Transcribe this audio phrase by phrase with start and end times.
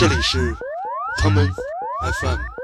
[0.00, 0.56] 这里是
[1.18, 1.42] 草莓
[2.22, 2.59] FM。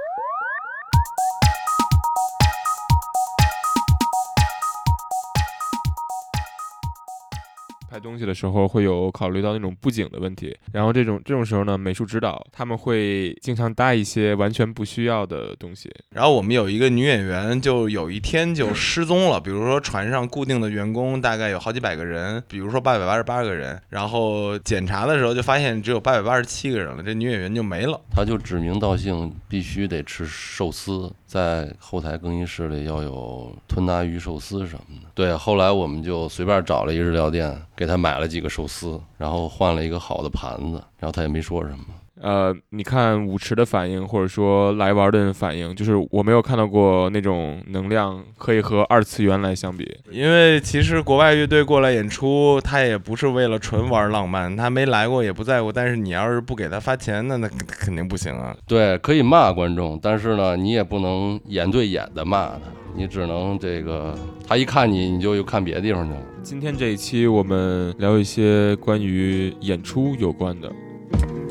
[7.97, 15.91] 拍东西的时候会有考虑到那种布景的问题，然后这种这种时候呢，美术指导他们会经常搭一些完全不需要的东西。
[16.11, 19.41] 然后我们有一个女演员，就有一天就失踪了。
[19.41, 27.99] 比如说船上固定的员工大概有好几百个人，比如说八百八十八个人，然后检查的时候就发现只有八百八十七个人了，这女演员就没了。
[28.11, 35.09] 她就指名道姓必须得吃寿司，在后台更衣室里要有吞拿鱼寿司什么的。
[35.15, 41.85] 对，后来我们就随便找了一日料店，给他买了几个寿司，然后换了一个好的盘子，然后他也没说什么。
[42.21, 49.87] 呃，你看舞池的反应，或者说来玩的人反应，就是我没有看到过那种能量可以和二次元来相比。
[50.11, 55.71] 因为其实国外乐队过来演出，他也不是为了纯玩浪漫，他没来过也不在乎。
[55.71, 58.57] 但是你要是不给他发钱，那那肯定不行啊。
[58.67, 62.61] 对，可以骂观众，但是呢，你也不能眼对眼的骂他，
[62.95, 66.21] 你只能这个他一看你，你就又看别的地方去了。
[66.43, 70.73] 今天这一期我们聊一些关于演出有关的。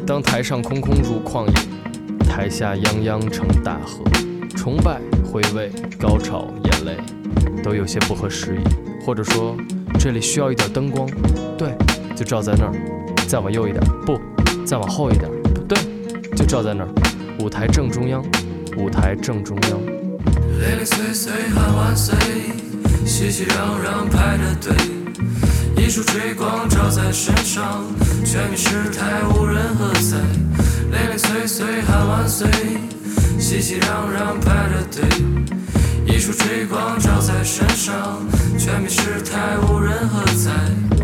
[0.05, 1.53] 当台上空空如旷野，
[2.27, 4.03] 台下泱泱成大河，
[4.55, 6.97] 崇拜、回味、高潮、眼泪，
[7.63, 8.63] 都有些不合时宜。
[9.05, 9.55] 或者说，
[9.99, 11.07] 这里需要一点灯光，
[11.57, 11.75] 对，
[12.15, 12.73] 就照在那儿。
[13.27, 14.19] 再往右一点，不，
[14.65, 15.77] 再往后一点，不对，
[16.35, 16.89] 就照在那儿。
[17.39, 18.23] 舞台正中央，
[18.77, 19.79] 舞台正中央。
[20.59, 22.15] 零零碎碎喊万岁，
[23.05, 24.94] 熙熙攘攘排着队。
[25.85, 27.85] 一束追光照在身上，
[28.25, 30.17] 全民失态无人喝彩。
[30.89, 32.47] 零零碎碎喊万岁，
[33.37, 35.05] 熙熙攘攘排着队。
[36.07, 38.19] 一束追光照在身上，
[38.57, 40.49] 全民失态无人喝彩。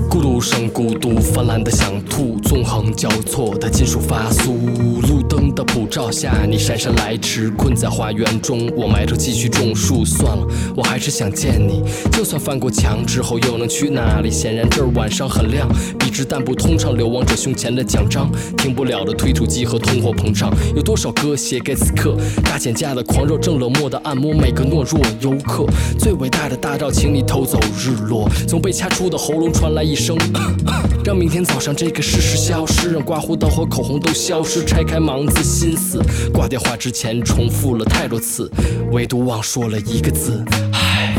[0.10, 5.00] 孤独声孤独泛滥的想吐，纵横交错的金属发酥。
[5.32, 8.70] 灯的普照下，你姗姗来迟，困在花园中。
[8.76, 10.45] 我埋头继续种树，算了，
[10.76, 11.82] 我还是想见你。
[12.11, 14.30] 就算翻过墙之后，又能去哪里？
[14.30, 20.54] 显然这儿晚上很亮，笔直但不通畅，流亡者胸前的奖章，停不了的推土机和通货膨胀。
[20.76, 22.17] 有多少歌写给此刻？
[22.44, 25.66] 大减价的狂热，正冷漠的按摩每个懦弱游客。
[25.98, 28.30] 最伟大的大招，请你偷走日落。
[28.50, 30.17] 从被掐出的喉咙传来一声，
[31.05, 34.66] 让明天早上这个事实消失，让刮胡刀和口红都消失。
[34.66, 38.52] 拆开盲字心思，挂电话之前重复了太多次，
[38.92, 40.43] 唯独忘说了一个字。
[40.73, 41.15] 唉。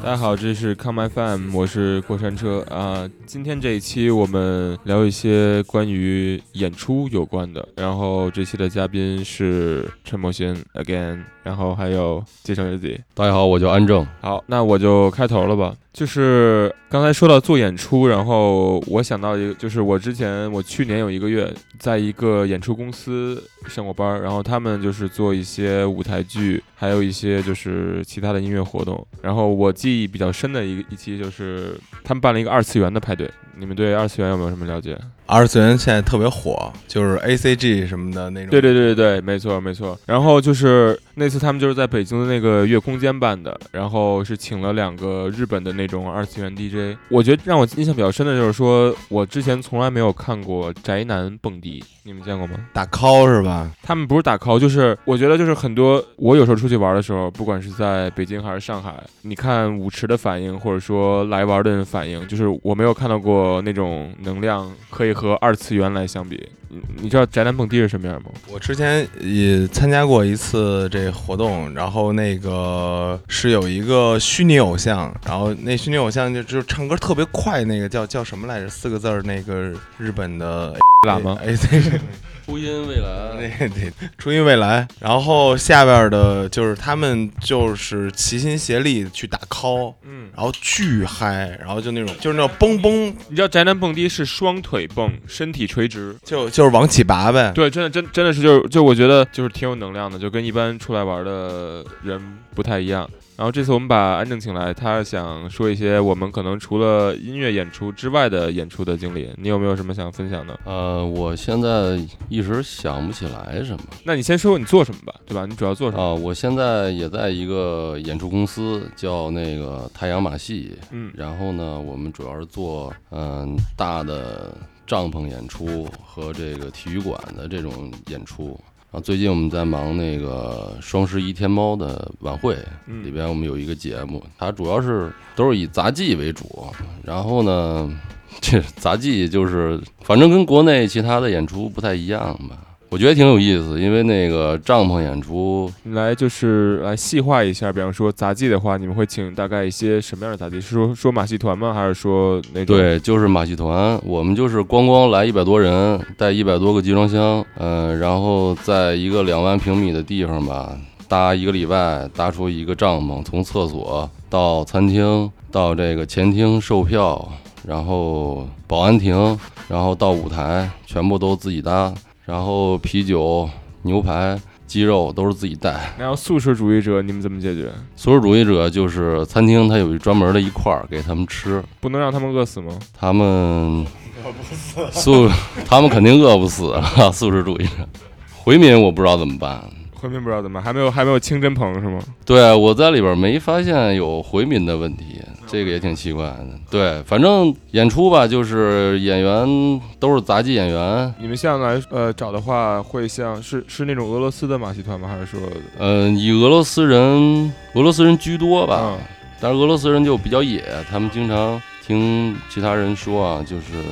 [0.00, 3.06] 大家好，这是 Come FM，我是过山车啊。
[3.26, 12.98] 今天这一期我们聊一些关于演出有关的，然后这期的嘉宾是陈默轩 again，然后还有介绍一下自己。
[13.12, 14.06] 大家好，我叫安正。
[14.22, 15.74] 好，那我就开头了吧。
[15.98, 29.04] 就是刚才说到做演出，然后我想到一个，就是我之前我去年有一个月在一个演出公司上过班，然后他们就是做一些舞台剧，还有一些就是其他的音乐活动。
[29.20, 33.28] 然后我记忆比较深的一一期就是他们办了一个二次元的派对。
[33.58, 34.96] 你们对二次元有没有什么了解？
[35.26, 38.50] 二次元现在特别火，就是 A C G 什么的那种。
[38.50, 39.98] 对对对对对，没错没错。
[40.06, 46.96] 然后就是那次他们就是在北京的那个月空间办的，然后是请了两个日本的那种二次元 DJ。
[47.10, 52.54] 我觉得让我印象比较深的就是说，我之前从来没有看过宅男蹦迪，你们见过吗？
[52.72, 53.70] 打 call 是吧？
[53.82, 66.48] 他们不是打 call，就是我觉得就是很多我有时候出去玩的时候，不管是在北京还是上海，你看舞池的反应，或者说来玩的人反应，就是我没有看到过那种能量可以和二次元来相比。
[66.70, 68.30] 你你知道宅男蹦迪是什么样吗？
[68.52, 78.68] 我之前也参加过一次这活动，然后那个是有一个虚拟偶像，然后那虚拟偶像就就唱歌特别快，那个叫叫什么来着？
[78.68, 80.74] 四个字儿，那个日本的
[81.06, 81.38] 喇嘛。
[81.40, 82.00] 哎，对。
[82.48, 84.88] 初音未来，对对，初音未来。
[84.98, 93.14] 然后下边的就是他们就是齐心协力去打 call，嗯，然后巨嗨，然后就那种就是那种蹦蹦。
[93.28, 97.52] 你知道宅男蹦迪是双腿蹦，身体垂直，就就是往起拔呗。
[97.54, 102.18] 对，真的真真的是就是就我觉得就是挺有能量的，就跟一般出来玩的人
[102.54, 103.06] 不太一样。
[103.38, 109.30] 然后这次我们把安正请来，他想说一些我们可能除了音乐演出之外的演出的经历。
[109.36, 110.58] 你有没有什么想分享的？
[110.64, 111.96] 呃，我现在
[112.28, 113.84] 一时想不起来什么。
[114.02, 115.46] 那你先说说你做什么吧，对吧？
[115.46, 116.02] 你主要做什么？
[116.02, 120.76] 啊，我现在也在一个演出公司，叫那个太阳马戏。
[120.90, 124.52] 嗯，然后呢，我们主要是做嗯大的
[124.84, 128.58] 帐篷演出和这个体育馆的这种演出。
[128.90, 132.56] 然后最近我们在忙那个双十一天猫的晚会，
[133.02, 136.66] 里边我们有一个节目，它主要是都是以杂技为主。
[137.02, 137.90] 然后呢，
[138.40, 142.56] 这杂技就是，反正跟国内其他的演出不太一样吧。
[142.90, 150.58] 我觉得挺有意思，因为那个帐篷演出，你来就是来细化一下，比方说杂技的话，你们会请大概一些什么样的杂技？
[150.58, 151.74] 是说说马戏团吗？
[151.74, 152.74] 还是说那种？
[152.74, 160.74] 对，就是马戏团，我们就是光光来一百多人，带一百多个集装箱，嗯、然后在一个两万平米的地方吧，
[161.06, 167.28] 搭一个礼拜，搭出一个帐篷，从厕所到餐厅，到这个前厅售票，
[167.66, 169.38] 然后保安亭，
[169.68, 171.92] 然后到舞台，全部都自己搭，
[172.28, 173.48] 然后啤酒、
[173.84, 175.94] 牛排、鸡肉都是自己带。
[175.98, 177.72] 然后素食主义者你们怎么解决？
[177.96, 182.78] 素食主义者就是餐厅，它有一专门的一块儿给他们吃，不能让他们饿死吗？
[182.92, 185.26] 他们饿不死素，
[185.64, 186.82] 他们肯定饿不死啊！
[187.10, 187.88] 素食主义者，
[188.36, 189.64] 回民我不知道怎么办。
[189.94, 191.98] 回民不知道怎么办，还没有还没有清真棚是吗？
[192.26, 196.46] 对我在里边没发现有回民的问题，这个也挺奇怪的。
[196.70, 205.08] 对，反正演出吧，就是演员都是杂技演员，你们像来呃找的话，会像是是那种俄罗斯的马戏团吗？
[205.08, 205.40] 还是说
[205.78, 208.98] 嗯、以俄罗斯人俄罗斯人居多吧，嗯
[209.40, 213.84] 但是俄罗斯人就比较野，他们经常听其他人说啊，就是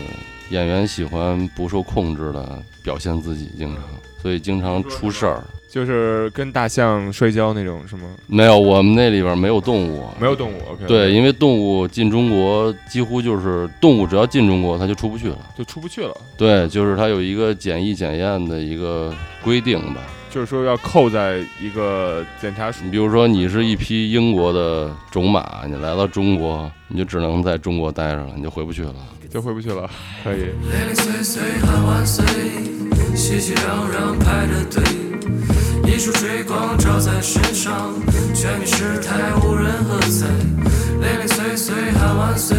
[0.50, 3.84] 演员喜欢不受控制的表现自己，经常，
[4.20, 5.44] 所以经常出事儿。
[5.68, 8.08] 就是跟大象摔跤那种是吗？
[8.26, 10.86] 没有，我们那里边没有动物，没有动物，OK？
[10.86, 15.38] 对，，因为动物进中国几乎就是动物只要进中国它就出不去了。
[15.56, 16.16] 就出不去了。
[16.38, 20.00] 对，就是它有一个检疫检验的一个规定吧。
[20.30, 28.94] 就是说要扣在一个检查署你比如说，你是一匹英国的种马，你来到中国，你就只能在中国待着了，你就回不去了。
[29.30, 29.88] 就回不去了。
[30.22, 32.24] 可以，零零碎碎喊万岁，
[33.14, 34.82] 熙熙攘攘排着队，
[35.96, 37.94] 一束追光照在身上，
[38.34, 40.26] 全民失态无人喝彩。
[41.00, 42.54] 零零碎碎喊万岁，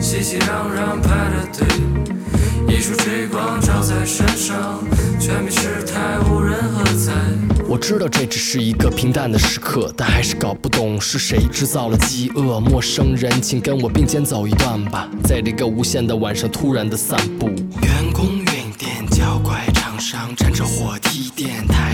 [0.00, 4.82] 熙熙攘攘排着队，一束追光照在身上，
[5.20, 7.12] 全民失态无人喝彩。
[7.68, 12.58] 我知道这只是一个平淡的时刻，但还是搞不懂是谁制造了饥饿。
[12.58, 17.48] 陌生人，请跟我并肩走一段吧，在这个无限的晚上突然的散步。
[17.82, 21.87] 员工运电，脚拐厂商站着火梯电，太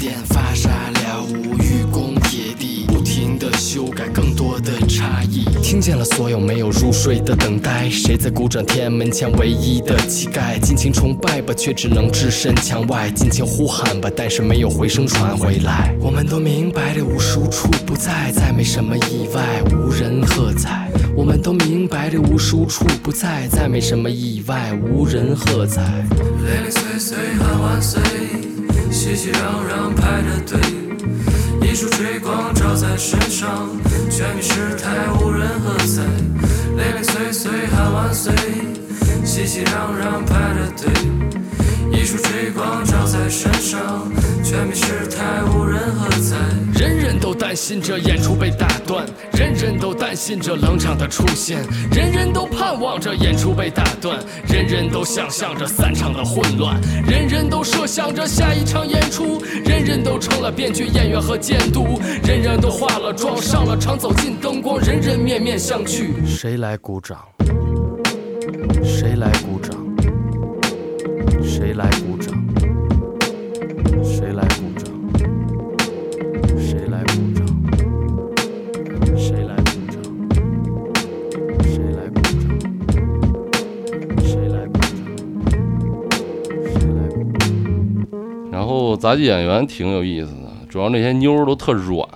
[0.00, 5.44] 电发傻了无愚公铁地，不停的修改更多的差异。
[5.62, 8.64] 听见了所有没有入睡的等待，谁在鼓掌？
[8.64, 15.94] 天安门前唯一的乞丐，尽情崇拜吧，却只能置身墙外；尽情呼喊吧，但是没有回声传回来。
[16.00, 20.90] 我们都明白这无数处不在，再没什么意外，无人喝彩。
[21.14, 25.82] 我们都明白这无数处不在，再没什么意外，无人喝彩。
[26.46, 28.00] 零零碎碎喊万岁，
[28.90, 29.38] 熙熙攘
[29.68, 30.60] 攘排着队，
[31.62, 33.68] 一束追光照在身上，
[34.10, 36.02] 全民失态无人喝彩。
[36.76, 38.34] 零零碎碎喊万岁，
[39.24, 41.39] 熙熙攘攘排着队，
[41.92, 44.10] 一束追光照在身上，
[44.42, 46.36] 全民失态无人喝彩。
[46.78, 66.12] 人人都担心着演出被打断，人人都担心着冷场的出现，人人都盼望着演出被打断，人人都想象着散场的混乱，人人都设想着下一场演出，人人都成了编剧、演员和监督，人人都化了妆、上了场、走进灯光，人人面面相觑。
[66.24, 67.18] 谁来鼓掌？
[68.82, 69.49] 谁来鼓？
[71.60, 72.32] 谁来鼓掌？
[74.02, 74.88] 谁来鼓掌？
[76.58, 77.46] 谁来鼓掌？
[79.14, 80.00] 谁来鼓掌？
[81.62, 82.40] 谁来鼓掌？
[84.24, 84.96] 谁来鼓掌？
[86.64, 87.44] 谁来鼓掌？
[88.50, 92.08] 然后杂技演员挺有意思的，主要那些妞儿都特软，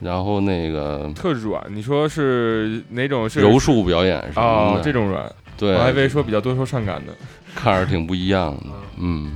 [0.00, 1.62] 然后那个特软。
[1.68, 7.12] 你说是哪种是柔术表演什么哦，，这种软，对，我还以为说比较多愁善感的。
[7.56, 9.32] 看着挺不一样的，嗯。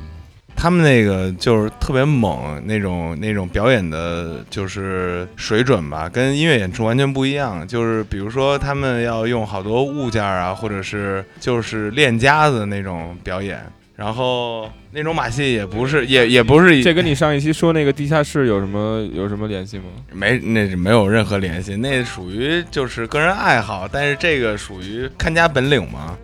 [0.62, 7.66] 他们那个就是特别猛，那种那种表演的，就是水准吧，跟音乐演出完全不一样。
[7.66, 13.58] 就是比如说，他们要用好多物件啊，或者是就是练家子那种表演，
[13.96, 19.84] 然后那种马戏也不是，也也不是这跟你上一期说那个地下室有什么有什么联系吗？
[20.12, 26.18] 没那是没有任何联系，那属于就是个人爱好，但是这个属于看家本领嘛。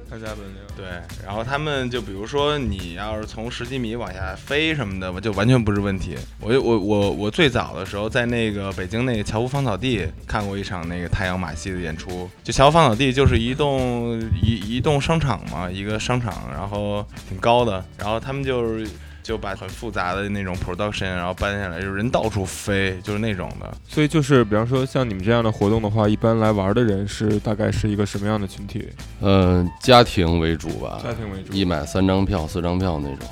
[0.76, 0.84] 对，
[1.24, 6.16] 然后他们就比如说你要是从十几米往下飞什么的，就完全不是问题。
[6.40, 18.88] 我我我我最早的时候在那个北京那个乔夫芳草地看过一场那个太阳马戏的演出，就乔夫芳草地就是一栋一一栋商场嘛，一个商场，然后挺高的，然后他们就是。
[19.26, 23.76] 就把很复杂的那种 production 然后搬下来，就是人到处飞，就是那种的。
[23.88, 28.88] 所以就是，比方说像你们这样的活动的话，一般来玩的人是大概是一个什么样的群体？
[29.20, 31.52] 嗯，家庭为主吧，家庭为主。
[31.52, 33.28] 一买三张票、四张票那种。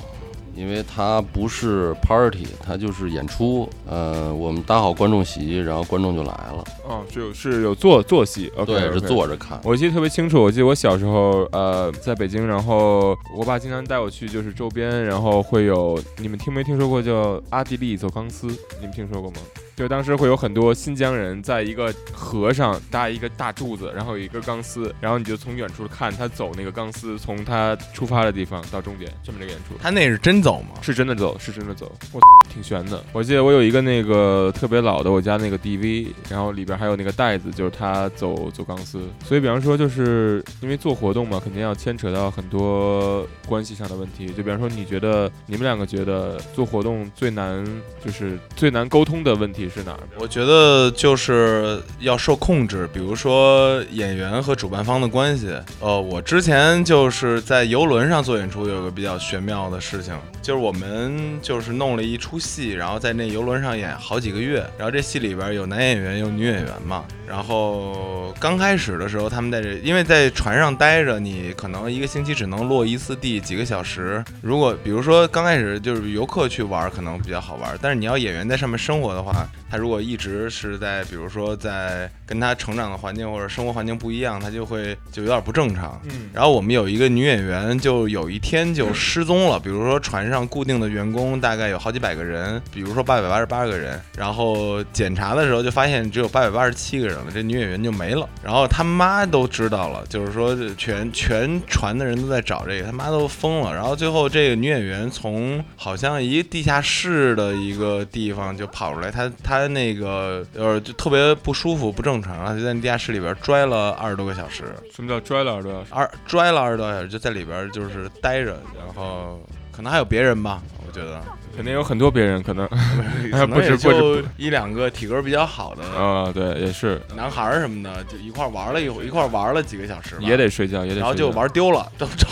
[0.55, 3.69] 因为它不是 party，它就是演出。
[3.87, 6.63] 呃，我们搭好观众席，然后观众就来了。
[6.87, 9.59] 哦，就是有坐坐席，对，是坐着看。
[9.63, 18.47] 我记得特别清楚，我记得我小时候，呃，在北京，然后我爸经常带我去，就是周边，然后会有你们听没听说过叫阿迪利走钢丝？
[18.79, 19.37] 你们听说过吗？
[19.75, 29.75] 就当时会有很多新疆人在一个河上搭一个大柱子，然后有一根钢丝，然后你就从远处看他走那个钢丝，从他出发的地方到终点，这么这个演出。
[29.81, 30.79] 他那是真走吗？
[30.81, 31.91] 是真的走，是真的走。
[32.13, 33.03] 我挺悬的。
[33.11, 39.01] 我记得我有一个那个特别老的我家那个 DV，然后里边还有那个袋子，就是他走走钢丝。
[39.25, 44.27] 所以比方说，就是因为做活动嘛，肯定要牵扯到很多关系上的问题。
[44.27, 47.65] 就比方说，你觉得你们两个觉得做活动最难，
[48.03, 49.64] 就是最难沟通的问题？
[49.69, 49.99] 是哪儿？
[50.17, 55.53] 我觉得就是要受控制，比如说演员和主办方的关系。
[55.79, 67.05] 呃，我之前就是在游轮上做演出，有个比较玄妙的事情，就是我们就是弄了一出戏，然后在那游轮上演好几个月，然后这戏里边有男演员有女演员嘛。
[67.27, 74.23] 然后刚开始的时候，他们在这，因为在船上待着，你可能一个星期只能落一次地几个小时。
[74.41, 79.47] 如果比如说刚开始就是游客去玩，可能比较好玩，但是你要演员在上面生活的话。
[79.69, 85.99] 他如果一直是在，比如说在跟他成长的环境或者生活环境不一样，他就会就有点不正常。
[86.05, 86.29] 嗯。
[86.31, 89.59] 然后我们有一个女演员，就有一天就失踪了。
[89.59, 98.29] 比如说船上固定的员工大概有好几百个人，比如说八百八十八个人，然后检查的时候就发现只有八百八十七个人了，这女演员就没了。
[98.43, 103.73] 然后他妈都知道了，就是说全全船的人都在找这个，他妈都疯了。
[103.73, 109.44] 然后最后这个女演员从好像一个地下室的一个地方就跑出来，她她。
[109.45, 114.63] 他那个呃就特别不舒服不正常，然后就在地下室里边拽了二十多个小时。
[114.91, 115.89] 什么叫拽了二十多小时？
[115.91, 119.39] 二拽了二十多小时，就在里边就是待着，然后
[119.71, 121.21] 可能还有别人吧，我觉得。
[121.55, 122.67] 肯定有很多别人，可能
[123.49, 132.27] 不止就一两个体格比较好的啊，对，也是男孩儿什么的，就一块玩了一会一块玩了几个小时，也得睡觉，也得，然后就玩丢了，都找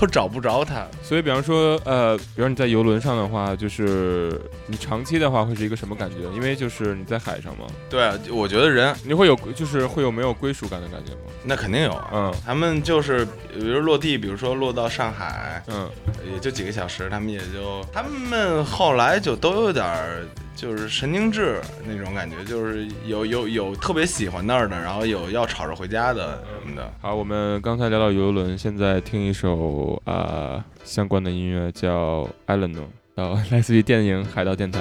[0.00, 0.86] 都找不着他。
[1.02, 6.16] 所以，比方说，呃，比方你在游轮上的话，就是你长期的话会是一个什么感觉？
[6.34, 7.66] 因为就是你在海上嘛。
[7.90, 11.18] 对，我觉得人你会有，就是会有没有归属感的感觉吗？
[11.44, 15.88] 那肯定有，嗯，他们就是比如落地，比如说落到上海，嗯，
[16.32, 18.51] 也就几个小时，他们也就他们。
[18.62, 26.92] 后来就都有点儿，就是神经质那种感觉，就是有有有特别喜欢那儿的，然后有要吵着回家的什么的。
[27.00, 32.82] 好，我们刚才聊到游轮，现在听一首啊相关的音乐，叫《艾伦诺》，
[33.14, 34.80] 然后来自于电影《海盗电台》。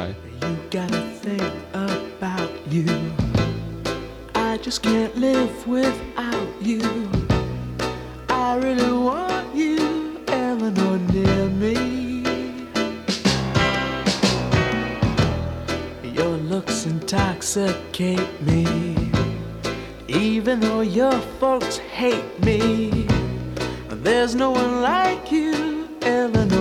[17.42, 18.96] Intoxicate me.
[20.08, 23.08] Even though your folks hate me,
[23.90, 26.61] there's no one like you, Eleanor.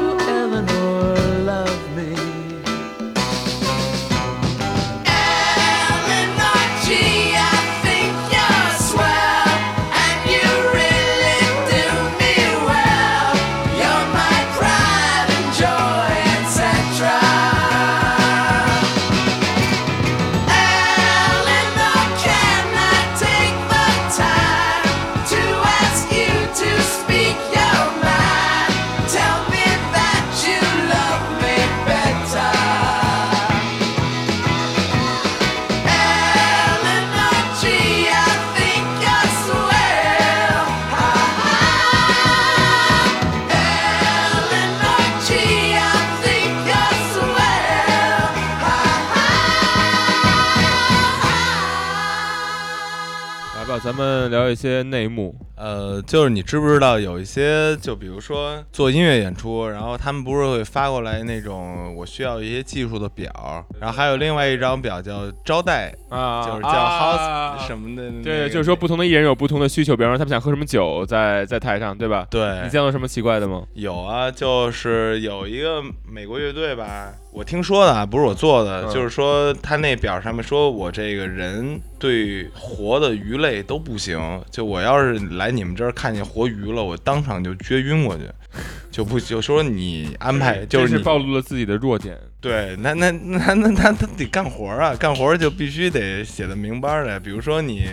[53.91, 55.35] 咱们聊一些内幕。
[55.61, 63.31] 呃，就是你知不知道有一些，就比如说做音乐演出，然后他们不是会发过来那种我需要一些技术的表，
[63.79, 68.23] 然后还有另外一张表叫招待，啊就是叫啊 house 什么的、那个。
[68.23, 72.25] 对，就是说不同的艺人有不同的需求，比方说他们想喝什么酒，在在台上，对吧？
[72.31, 73.61] 对你，见到什么奇怪的吗？
[73.75, 75.79] 有啊，就是有一个
[76.11, 88.23] 美国乐队吧，我听说的啊，不是我做的，嗯就是说他那表上面说我这个人对活的鱼类都不行，就我要是来你们这儿看见活鱼了，我当场就撅晕过去，
[88.91, 92.17] 就不就说你安排就这是是你暴露了自己的弱点。
[92.41, 97.19] 对，那那那那那他得干活啊，干活就必须得写的明白的。
[97.19, 97.87] 比如说你，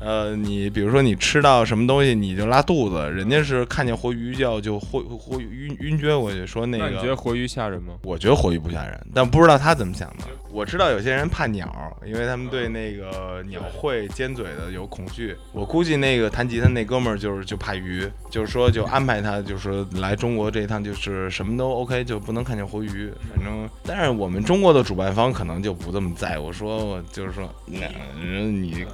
[0.00, 7.16] 呃，你比如说你吃到什么东西你就拉肚子，人家是看见活鱼叫就活活晕晕厥过去，说那那你觉得。
[7.22, 7.94] 活鱼吓人吗？
[8.02, 10.24] 我觉得活鱼不吓人，但不知道他怎么想的。
[10.50, 15.36] 我知道有些人怕鸟，因为他们对那个鸟喙尖嘴的有恐惧。
[15.52, 23.10] 我估计那个弹吉他那哥们儿就是就怕鱼，就是说就安排他，就是说来中国这一趟就是什么都 OK，就不能看见活鱼。
[23.34, 27.80] 反正，但是我们中国的主办方可能就不这么在乎，说我就是说，那
[28.20, 28.84] 人你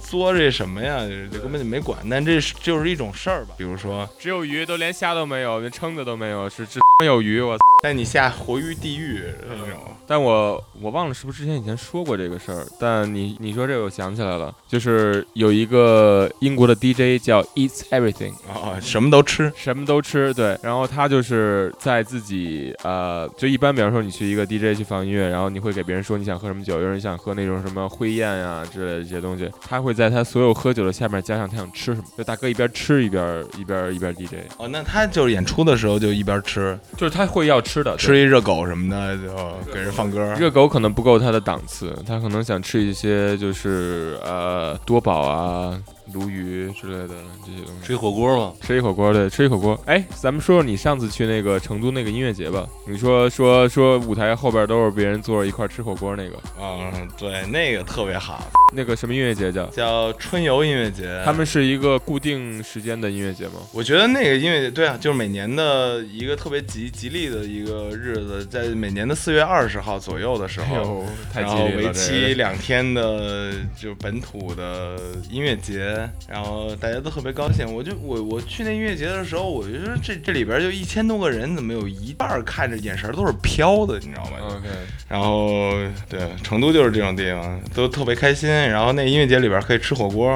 [0.00, 0.98] 作这什么呀，
[1.32, 1.98] 这根本就没管。
[2.10, 7.40] 但这是就是一种事儿吧，比如说，只有鱼，都连虾都没有，连蛏子都没有，是只有鱼。
[7.40, 7.60] 我操！
[7.82, 9.78] 带你下活鱼地狱那种。
[10.06, 19.52] 但我我忘了是不是之前以前说过这个事儿，但你你说这个我想起来了，就是有一个英国的 DJ 叫 Eats Everything，啊，什么都吃。
[19.54, 40.34] 什么都吃，对，然后他就是在自己呃，就一般，比方说你去一个 DJ 去放音乐，然后你会给别人说你想喝什么酒，有人想喝那种什么灰宴啊、之类的这些东西，他会在他所有喝酒的下面加上他想吃什么，就大哥一边吃一边一边一边 DJ，哦，那他就是演出的时候就一边吃，就是他会要吃的，吃一热狗什么的，就给人放歌。
[40.34, 45.80] 热狗可能不够他的档次，他可能想吃一些就是呃多宝啊、
[46.12, 47.14] 鲈鱼之类的
[47.44, 47.86] 这些东西。
[47.86, 49.80] 吃一火锅嘛，吃一火锅，对，吃一火锅。
[49.86, 52.66] 哎，咱们说说你上次去那个成都那个音乐节吧。
[52.86, 58.42] 你说说说舞台后边都是别人坐着一块吃火锅那个，嗯，对，那个特别好，
[58.74, 59.66] 那个什么音乐节叫？
[59.66, 61.20] 叫春游音乐节。
[61.24, 63.60] 他们是一个固定时间的音乐节吗？
[63.72, 71.82] 我觉得那个音乐节，对啊，就是每年的一个特别吉吉利的一个日子，在每年的四月二十号左右的时候，哎，太然后吉利了！
[71.82, 74.96] 这为期两天的就本土的
[75.30, 75.95] 音乐节，
[76.28, 77.66] 然后大家都特别高兴。
[77.72, 84.68] 我就我我去那音乐节的时候，我就说这这里边就一千多个人，怎么有一半看着眼神都是飘的，你知道吗？OK，
[85.08, 85.72] 然后
[86.08, 88.48] 对，成都就是这种地方，都特别开心。
[88.50, 90.28] 然后那音乐节里边可以吃火锅，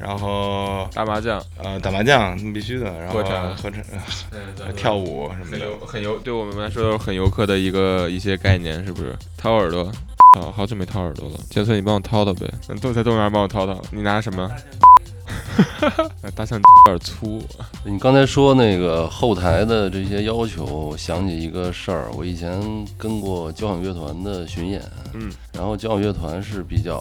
[0.00, 3.80] 然后打麻将，呃打麻将必须的，然后喝茶喝茶、
[4.30, 5.66] 对呃跳舞什么的。
[5.86, 9.14] 很游，对我们来说都是很游客的一个一些概念，是不是？
[9.36, 9.90] 掏耳朵，
[10.38, 11.36] 好好久没掏耳朵了。
[11.48, 12.46] 杰森，你帮我掏掏呗。
[12.68, 13.80] 嗯，都在动物园帮我掏掏。
[13.90, 14.50] 你拿什么？
[16.34, 17.42] 大象有点粗。
[17.84, 22.10] 你刚才说那个后台的这些要求，我想起一个事儿。
[22.16, 22.60] 我以前
[22.98, 24.82] 跟过交响乐团的巡演，
[25.14, 26.98] 嗯，然后交响乐团是比较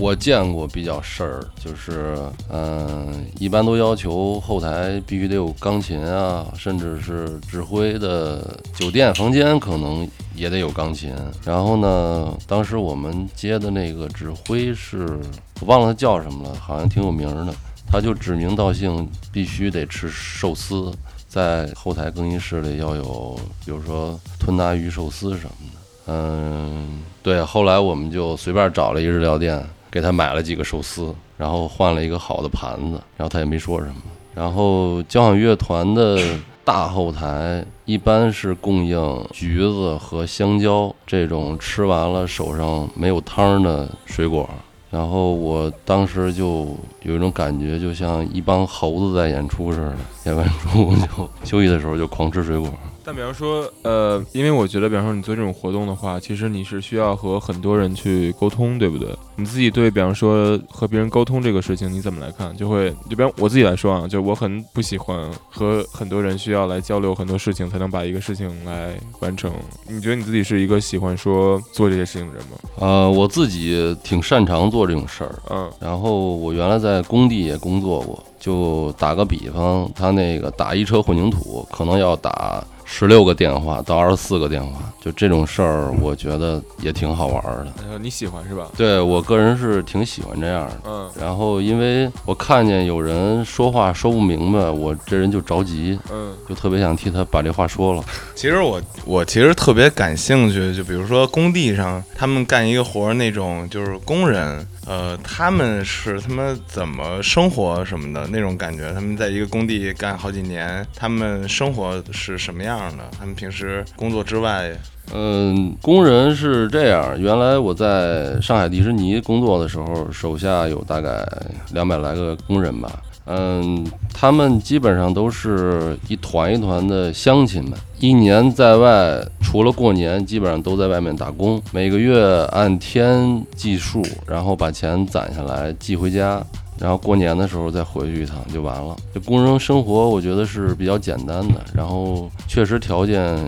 [0.00, 2.16] 我见过比较事儿，就是
[2.50, 11.14] 嗯、一般都要求后台必须得有钢琴啊，甚至是指挥的酒店房间可能也得有钢琴。
[11.44, 15.20] 然后呢，当时我们接的那个指挥是
[15.60, 17.54] 我忘了他叫什么了，好像挺有名儿的。
[17.92, 20.90] 他就指名道姓必须得吃寿司，
[21.28, 25.78] 在后台更衣室里要有，比如说吞拿鱼寿司什么的。
[26.06, 27.44] 嗯，对。
[27.44, 33.96] 后来我们就随便找了一日料店，给他买了几个寿司，然后换了一个好的盘子，然后他也没说什么。
[34.34, 36.18] 然后交响乐团的
[36.64, 44.48] 大后台一般是供应橘子和香蕉这种吃完了手上没有汤的水果。
[44.92, 52.68] 然后我当时就有一种感觉，就像一帮猴子在演出似的，演完出就休息的时候就狂吃水果。
[53.04, 59.08] 但比方说，呃，因为我觉得，比方说你做这种活动的话，其实你是需要和很多人去沟通，对不对？
[59.34, 62.54] 你自己对，比方说和别人沟通这个事情，你怎么来看？
[62.56, 69.52] 就会，就比方我自己来说啊，就我很不喜欢和很多人需要来交流很多事情，才能把一个事情来完成。
[69.88, 72.58] 你觉得你自己是一个喜欢说做这些事情的人吗？
[72.78, 82.62] 呃，我自己挺擅长做这种事儿，嗯然后我原来在工地也工作过，就打个比方，他那个打一车混凝土可能要打
[82.94, 87.72] 十六个电话到二十四个电话，就这种事儿，我觉得也挺好玩儿的。
[87.80, 88.68] 然后你喜欢是吧？
[88.76, 90.80] 对我个人是挺喜欢这样的。
[90.84, 98.04] 嗯然后因为我看见有人说话说不明白，我这人就着急，嗯就特别想替他把这话说了。
[98.34, 108.92] 其实我我其实特别感兴趣，就比如说工地上他们干一个活儿那种，就是工人呃，他们是他们怎么生活什么的那种感觉？
[108.92, 113.04] 他们在一个工地干好几年，他们生活是什么样的？
[113.18, 114.72] 他们平时工作之外，
[115.12, 117.18] 嗯，工人是这样。
[117.20, 121.24] 原来我在上海迪士尼工作的时候，手下有大概
[121.72, 122.90] 两百来个工人吧。
[123.26, 136.44] 嗯，他们基本上都是一团一团的乡亲们，一年在外，除了过年，基本上都在外面打工，每个月按天计数，然后把钱攒下来寄回家，
[136.80, 138.96] 然后过年的时候再回去一趟就完了。
[139.14, 143.38] 这工人生活我觉得是比较简单的，然后确实条件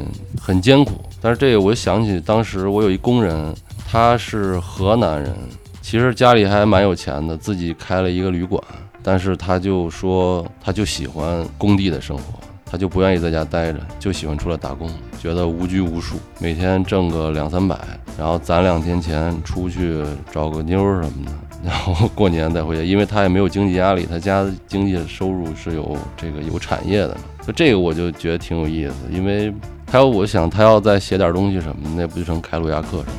[0.40, 0.92] 很艰苦。
[1.20, 3.52] 但是这个我想起当时我有一工人，
[3.90, 5.34] 他是河南人，
[5.82, 8.62] 其实家里还蛮有钱的，自己开了一个旅馆。
[9.06, 12.24] 但是他就说，他就喜欢工地的生活，
[12.64, 14.90] 他就不愿意在家待着，就喜欢出来打工，
[15.20, 17.78] 觉得无拘无束，每天挣个两三百，
[18.18, 27.14] 然后攒两天钱出去找个妞什么的，然后过年再回家，因为他也没有经济压力，他家经济收入是有这个有产业的，
[27.46, 29.52] 就这个我就觉得挺有意思，因为
[29.86, 33.12] 他要我想他要再写点东西什么，那不就成开路亚克什么。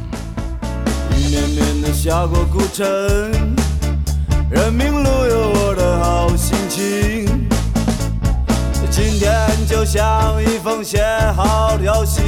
[1.30, 2.86] 绵绵的下过古城，
[4.50, 5.10] 人民路
[6.76, 7.48] 情。
[8.92, 9.32] 今天
[9.66, 11.02] 就像一封写
[11.36, 12.22] 好的消息，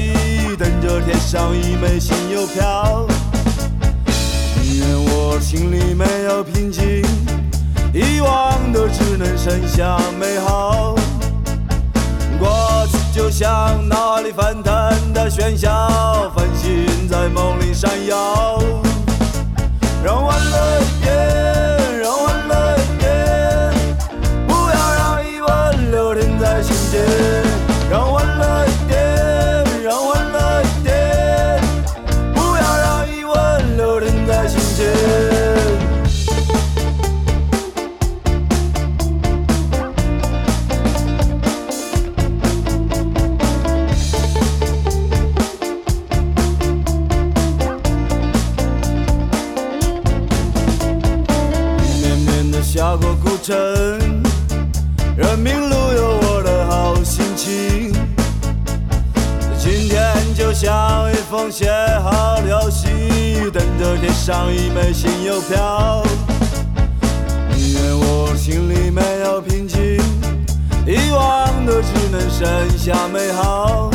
[0.58, 3.06] 等着贴上一枚新邮票。
[4.62, 7.04] 宁愿我心里没有平静，
[7.94, 10.96] 遗忘的只能剩下美好。
[12.40, 18.62] 过去就像脑海里翻腾的喧嚣，繁星在梦里闪耀。
[20.04, 21.67] 让欢乐一点，
[53.00, 53.56] 过古城，
[55.16, 57.94] 人民路有我的好心情。
[59.58, 61.70] 今天就像一封写
[62.04, 62.88] 好的消息，
[63.52, 66.04] 等着贴上一枚新邮票。
[67.56, 69.98] 宁愿我心里没有平静，
[70.86, 73.92] 遗忘的只能剩下美好。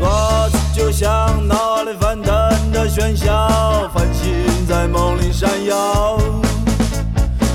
[0.00, 2.32] 过去就像脑海里翻腾
[2.72, 4.32] 的喧嚣，繁星
[4.66, 6.41] 在梦里闪耀。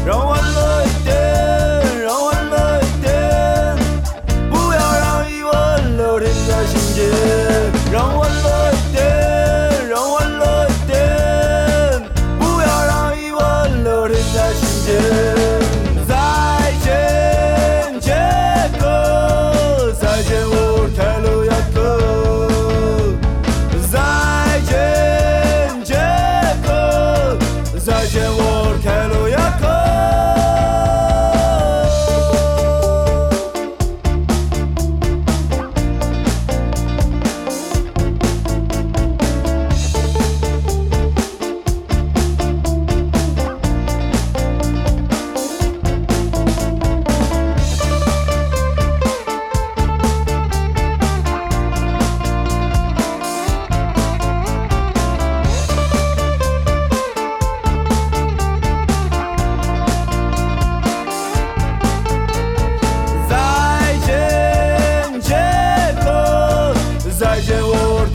[0.07, 3.75] 让欢乐一点，让欢乐一点，
[4.49, 7.03] 不要让疑问留停在心间。
[7.91, 8.17] 让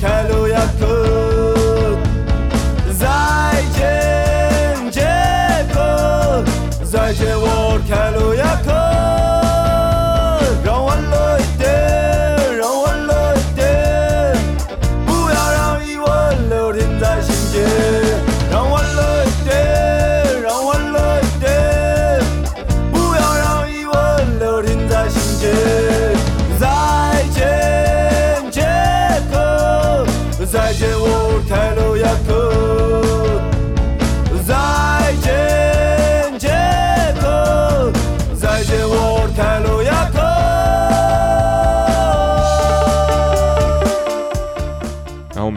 [0.00, 1.21] 再见，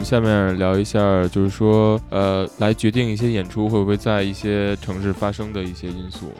[0.06, 6.32] 下面聊一下，就是说，呃，来决定一些演出会不会在一些城市发生的一些因素。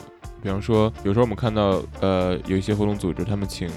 [0.44, 3.68] 比方说，有时候我们看到，呃，有一些活动组织他们请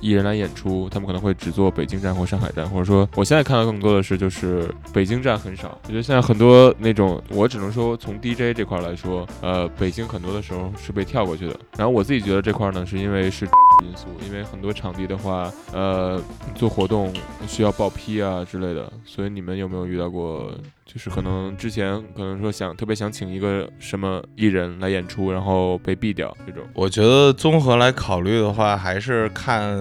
[0.00, 5.76] 艺人来演出，他们可能会只做北京站或上海站，或者说我现在看到更多的是就是北京站很少。
[5.82, 11.56] 我觉得现在很多那种，我只能说从 DJ 这块来说，呃，北京很多的时候是被跳过去的。
[11.76, 13.48] 然后我自己觉得这块呢，是因为是
[13.82, 16.20] 因素，因为很多场地的话，呃，
[16.54, 17.12] 做活动
[17.46, 20.52] 需要报批啊之类的，所以你们有没有遇到过？
[20.84, 26.62] 就是可能之前可能说想特别想请一个什么艺人来演出，然后被毙掉这种。
[26.74, 29.72] 我觉得综合来考虑的话，还是看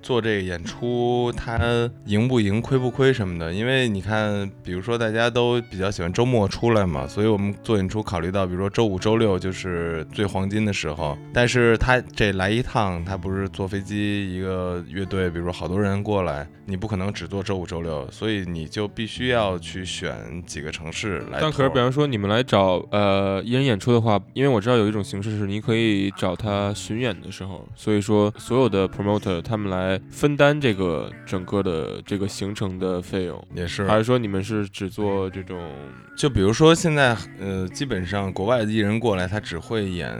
[0.00, 3.52] 做这个演出它赢不赢、亏不亏什么的。
[3.52, 11.18] 因为你看，比如说大家都比较喜欢周末出来嘛，所以我们做演出考虑到，比如说周五、周六就是最黄金的时候。
[11.32, 21.38] 但是他这来一趟，他是坐飞机一个乐队，比如说好多人过来，你不可能只做周五、周六，所以你就必须要去选几个城市来。
[21.40, 35.58] 但可是，比方说你们来找呃艺人演出的话，因为我知道有一种形式是你可以找他巡演的时候，所以说所有的 promoter 他们来分担这个整个的这个行程的费用，也是还是说你们是只做这种？
[36.16, 40.18] 就比如说现在，呃，基本上国外的艺人过来，他只会演，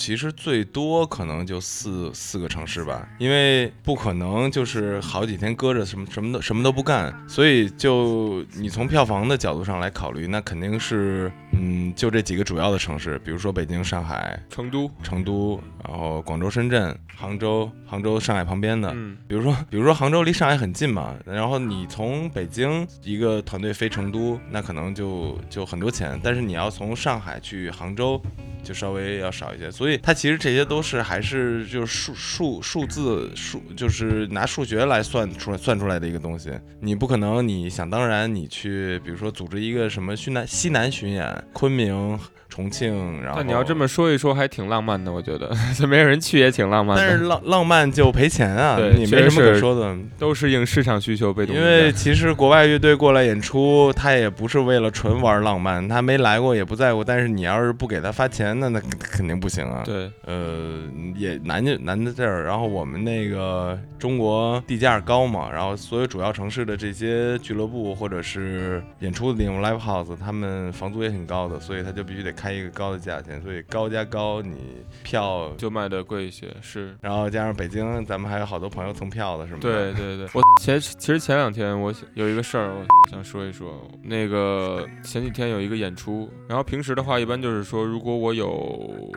[0.00, 28.20] 其实最多可能就四四个城市吧，因为不可能就是好几天搁着什么什么都什么都不干，所以就你从票房的角度上来考虑，那肯定是，嗯，就这几个主要的城市，比如说北京、上海、成都，成都，然后广州、深圳、杭州，杭州、上海旁边的，嗯，比如说，比如说杭州离上海很近嘛，然后你从北京一个团队飞成都，那可能就就很多钱，但是你要从上海去杭州，
[28.62, 29.70] 就稍微要少一些。
[29.70, 36.52] 所以它其实这些都是还是就是数数数字数，就是拿数学来算出来算出来的一个东西。
[36.80, 42.18] 你不可能你想当然你去，比如说组织一个什么西南西南巡演，昆明、
[42.60, 47.02] 重庆，然后那你要这么说一说，还挺浪漫的，我觉得， 这没有人去也挺浪漫的。
[47.02, 49.96] 但是浪浪漫就赔钱啊，对你没什么可说的。
[50.18, 57.02] 都是应市场需求被动因为其实国外乐队过来演出，他也不是为了纯玩浪漫，他没来过也不在乎。
[57.02, 60.82] 但是你要是不给他发钱，那那肯定不行啊。，对，呃，
[61.16, 62.44] 也难就难在这儿。
[62.44, 73.40] 然后我们那个中国地价高嘛，然后所有主要城市的这些俱乐部或者是演出的地方 live house，他们房租也挺高的，所以他就必须得开一个高的价钱。
[73.42, 74.56] 所以高加高，你
[75.02, 76.96] 票就卖的贵一些，是。
[77.00, 79.58] 然后加上北京，咱们还有好多朋友蹭票的，是吗？
[79.60, 83.88] 对对对，我前其实前两天我想有一个事儿，我想说一说。
[84.02, 89.12] 那个前几天有一个演出，然后平时的话，一般就是说，如果我有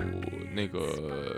[0.53, 0.79] 那个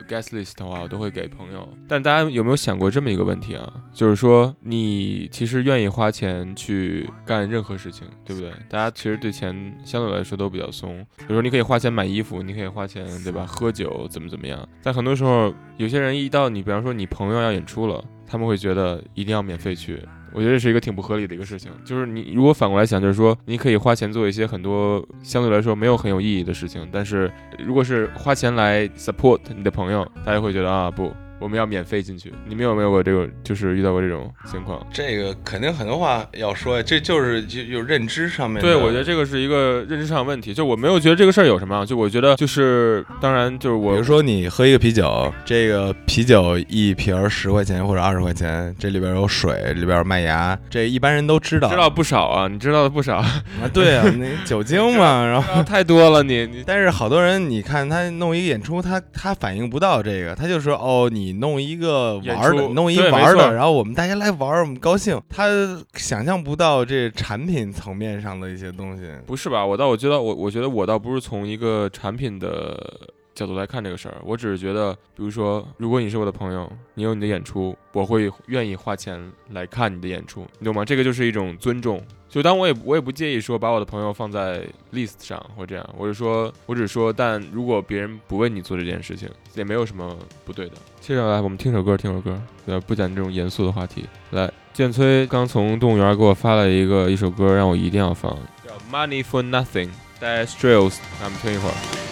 [0.07, 1.67] guest list 的话，我都会给朋友。
[1.87, 3.73] 但大家有没有想过这么一个问题啊？
[3.93, 8.51] 就是说，你其实愿意花钱去干任何事情，对不对？
[8.69, 9.55] 大家其实对钱
[9.85, 11.05] 相对来说都比较松。
[11.17, 13.45] 比如说，你可以花钱买衣服，你可以花钱，对吧？
[13.47, 14.67] 喝酒怎么怎么样？
[14.83, 19.99] 但很多时候，有些人一到你，比方说你朋友要演出了，他们会觉得一定要免费去。
[20.33, 32.33] 我觉得这是一个挺不合理的一个事情，就是你如果反过来想，就是说你可以花钱做一些很多相对来说没有很有意义的事情，但是如果是花钱来 support 你的朋友，大家会觉得啊不，我们要免费进去。
[32.47, 34.85] 你们有没有过这个，就是遇到过这种情况？
[34.91, 38.61] 这个肯定很多话要说呀，这就是就有认知上面。
[38.61, 51.69] 对，我觉得这个是一个认知上的问题，就我没有觉得这个事儿有什么啊，就我觉得就是当然就是我比如说你喝一个啤酒，这个啤酒一瓶儿十块钱或者二十块钱，这里边有水，里边有麦芽，这一般人都知道。
[51.69, 53.43] 知道不少啊，你知道的不少，啊，
[53.73, 55.63] 对啊，那酒精嘛， 然后。
[55.63, 56.63] 太多了你你。
[56.65, 65.21] 但是好多人，你看他弄一个演出，他他反应不到这个，他就说哦，你弄一个玩儿的，弄一玩儿的，然后我们大家来玩儿，我们高兴。
[65.29, 65.47] 他
[65.93, 69.03] 想象不到这产品层面上的一些东西。
[69.25, 69.65] 不是吧？
[69.65, 79.19] 我倒我觉得我我觉得我倒不是从一个产品的角度来看这个事儿，我只是觉得，比如说，如果你是我的朋友，你有你的演出，我会愿意花钱
[79.51, 80.85] 来看你的演出，你懂吗？
[80.85, 82.01] 这个就是一种尊重。
[82.35, 90.73] 就当我也我也不介意说把我的朋友放在 list 上或这样，我就说，我只说，但如果别人不为你做这件事情，也没有什么不对的。
[90.99, 92.77] 接下来我们听首歌，听首歌，对？
[92.81, 94.03] 不讲这种严肃的话题。
[94.31, 99.87] 来，建崔刚从动物园给我发了一个一首歌，让我一定要放，叫《Money for Nothing》
[100.19, 102.04] ，Dire Straits，咱们听一会儿。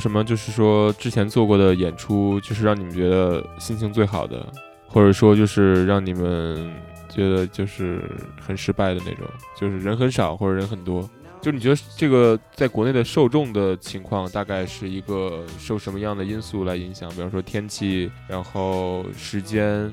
[0.00, 4.44] 什么就是说之前做过的演出，就是让你们觉得心情最好的，
[4.88, 6.72] 或者说就是让你们
[7.08, 8.02] 觉得就是
[8.40, 11.08] 很失败的那种，就是人很少或者人很多？
[11.42, 17.08] 就你觉得这个在国内的受众的情况，大概是一个受什么样的因素来影响？
[17.10, 19.90] 比方说天气，然后时间，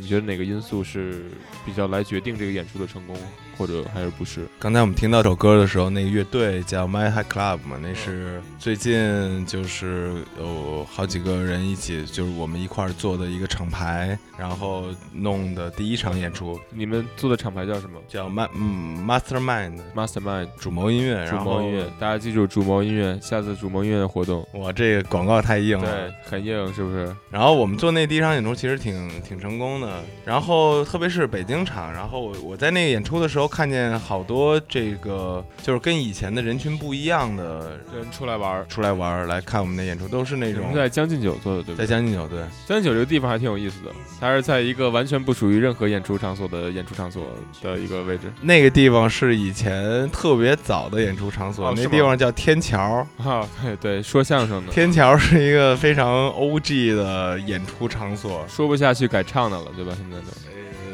[0.00, 1.26] 你觉得哪个因素是
[1.66, 3.14] 比较来决定这个演出的成功，
[3.56, 4.46] 或者还是不是？
[4.58, 25.86] 刚才我们听到这首歌的时候，那个乐队叫 My High Club 嘛，那是最近就是有好几个人一起，就是我们一块儿做的一个厂牌，然后弄的第一场演出，你们做的厂牌叫什么叫 Ma 嗯 Mastermind？Mastermind 主谋音乐，主谋音乐，大家记住主谋音乐，下次主谋音乐的活动，哇这个广告太硬了。
[25.86, 27.14] 对，很硬，是不是？
[27.30, 38.66] 然后我们做那第一场演出其实挺挺成功的，然后特别是北京场，然后我我在那个演出的时候看见好多这个就是跟以前的人群不一样的人出来玩儿。
[38.68, 41.86] 出来玩儿来看我们的演出，都是那种在将进酒做的，对不在？
[41.86, 42.40] 将进酒对。
[42.66, 43.90] 将进酒这个地方还挺有意思的，
[44.20, 47.26] 它是在一个完全不属于任何演出场所的演出场所
[47.62, 48.32] 的一个位置。
[48.40, 53.06] 那个地方是以前特别早的演出场所，那哦那地方叫天桥。
[53.18, 59.92] 啊， 对对，说相声的，天桥是一个非常 OG 的演出场所，说不下去改唱的了，对吧？
[59.96, 60.26] 现在都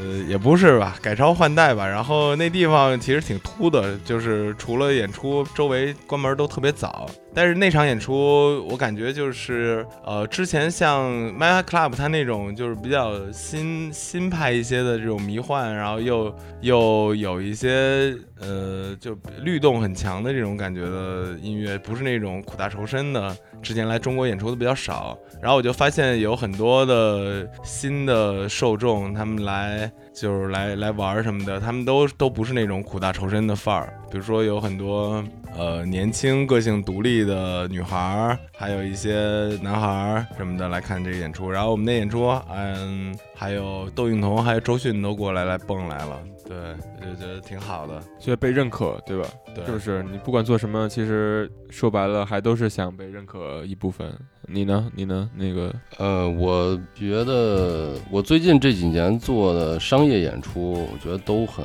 [0.03, 1.87] 呃，也不是吧，改朝换代吧。
[1.87, 7.09] 然后那地方其实挺秃的，就是除了演出，周围关门都特别早。
[7.35, 23.37] 但是那场演出，我感觉就是呃，之前像 My Club 它那种就是比较新新派一些的这种迷幻，然后又又有一些呃就律动很强的这种感觉的音乐，不是那种苦大仇深的。
[23.63, 33.95] 之前来中国演出的比较少，然后我就发现有很多的新的受众，他们来就是来来玩什么的，他们都都不是那种苦大仇深的范儿。
[34.11, 35.25] 比如说有很多
[35.57, 39.15] 呃年轻、个性独立的女孩儿，还有一些
[39.63, 41.51] 男孩儿什么的来看这个演出。
[41.51, 46.57] 然后我们的演出，嗯，还有窦靖童、还有周迅都过来来蹦来了，对，
[47.01, 48.01] 我就觉得挺好的。
[48.19, 49.29] 觉得被认可，对吧？
[49.55, 50.03] 对，就是？
[50.11, 54.13] 你不管做什么，其实说白了还都是想被认可一部分。
[54.49, 54.91] 你呢？
[54.95, 55.31] 你呢？
[55.37, 61.65] 那个呃，我觉得我最近这几年做的商业演出，我觉得都很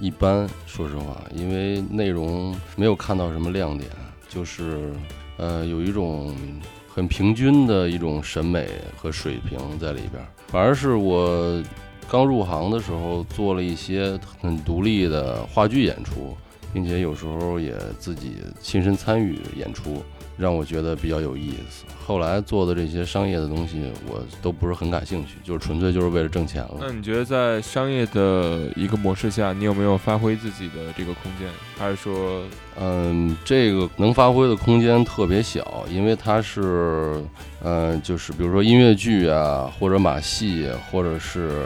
[0.00, 3.88] 一般，说实话，因为内容没有看到什么亮点，
[4.28, 4.92] 就是
[5.36, 6.34] 呃有一种
[6.88, 11.62] 很平均的一种审美和水平在里边儿，反而是我
[12.10, 16.36] 刚入行的时候做了一些很独立的话剧演出，
[16.74, 20.02] 并且有时候也自己亲身参与演出。
[20.40, 21.84] 让我觉得比较有意思。
[22.06, 26.76] 后来做的这些商业的东西，我都不是很感兴趣，就是纯粹就是为了挣钱了。
[26.80, 31.46] 那你觉得在商业的一个模式下，你有没有发挥自己的这个空间？
[31.78, 32.42] 还是说，
[32.80, 37.22] 嗯，这个能发挥的空间特别小，因为它是，
[37.62, 41.62] 嗯，就是比如说音乐剧啊，或者马戏，或者是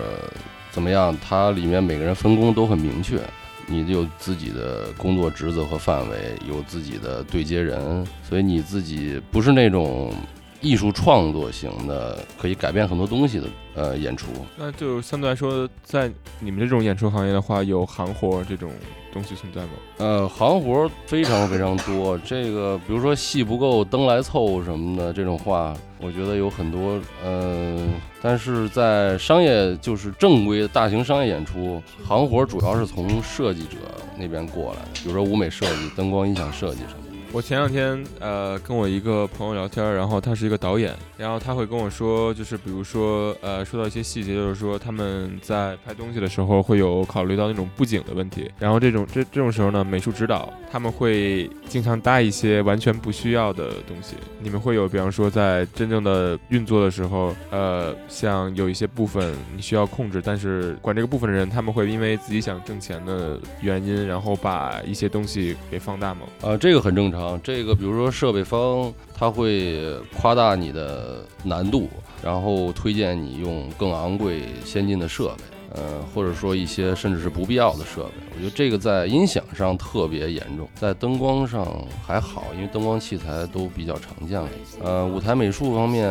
[0.70, 3.18] 怎么样，它里面每个人分工都很明确。
[3.66, 6.16] 你有自己的工作职责和范围，
[6.48, 10.12] 有自己的对接人，所以你自己不是那种
[10.60, 14.26] 艺术创作型的，可以改变很多东西的呃演出。
[14.56, 16.10] 那就相对来说，在
[16.40, 18.70] 你们这种演出行业的话，有行活这种
[19.12, 19.70] 东西存在吗？
[19.98, 22.18] 呃，行活非常非常多。
[22.18, 27.00] 这个比如说戏不够，灯来凑什么的这种话，我觉得有很多。
[27.24, 27.80] 呃，
[28.20, 33.78] 但是在商业就是正规的大型商业演出，行活主要是从设计者
[34.18, 37.03] 那边过来的，比如说舞美设计、灯光音响设计什么。
[37.34, 54.14] 我前两天呃跟我一个朋友聊天，然后他是一个导演，然后他会跟我说，就是比如说呃说到一些细节，就是说他们在拍东西的时候会有考虑到那种布景的问题，然后这种这这种时候呢，美术指导他们会经常搭一些完全不需要的东西。
[54.38, 66.20] 你们会有，比方说在真正的运作的时候，呃，像有一些部分你需要控制，但是管这个部分的人，他们会因为自己想挣钱的原因，然后把一些东西给放大吗？
[66.40, 67.23] 啊，这个很正常。
[67.42, 71.88] 这个比如说设备方，他会夸大你的难度，
[72.22, 75.42] 然后推荐你用更昂贵、先进的设备，
[75.74, 78.12] 呃，或者说一些甚至是不必要的设备。
[78.34, 84.48] 我觉得这个在音响上特别严重，在灯光上还好，因为灯光器材都比较常见了。
[84.82, 86.08] 呃，舞台美术方面，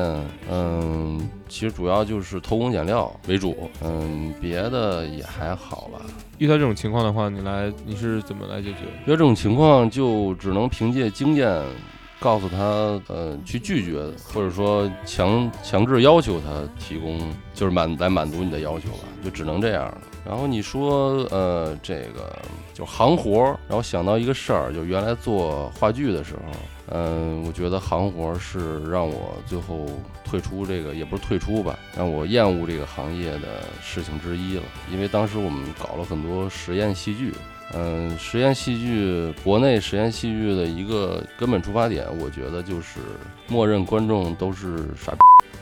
[0.50, 6.02] 嗯，其实主要就是偷工减料为主，嗯，别的也还好吧。
[6.40, 8.80] 遇到这种情况的话，你来你是怎么来解决？
[9.06, 11.62] 遇到这种情况，就只能凭借经验，
[12.24, 12.58] 告诉他，
[13.14, 14.02] 呃，去拒绝，
[14.34, 17.20] 或者说强强制要求他提供，
[17.54, 19.98] 就是满来满足你的要求吧，就只能这样了。
[20.26, 22.34] 然后你说，呃，这个
[22.74, 26.42] 就行活儿，然后想到一个事儿，就原来做话剧的时候，
[26.94, 29.86] 嗯，我觉得行活儿是让我最后
[30.24, 34.64] 退出这个，也不是退出吧，让我厌恶这个行业的事情之一了。
[34.90, 37.34] 因为当时我们搞了很多实验戏剧，
[37.76, 43.00] 嗯，实验戏剧，国内实验戏剧的一个根本出发点，我觉得就是
[43.48, 45.18] 默认观众都是傻逼，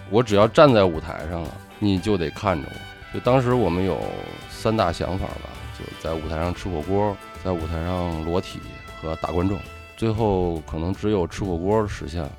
[0.10, 3.14] 我只要站在舞台上了，你就得看着我。
[3.14, 4.02] 就当时我们有
[4.50, 8.60] 三大想法吧，就在舞台上吃火锅，在舞台上裸体
[9.02, 9.58] 和打观众，
[9.96, 12.32] 最后可能只有吃火锅实现了。